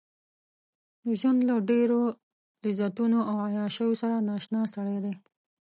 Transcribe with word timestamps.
د 1.03 1.07
ژوند 1.19 1.39
له 1.49 1.55
ډېرو 1.69 2.01
لذتونو 2.63 3.19
او 3.29 3.35
عياشيو 3.47 3.99
سره 4.01 4.15
نااشنا 4.27 4.61
سړی 4.75 4.97
دی. 5.05 5.13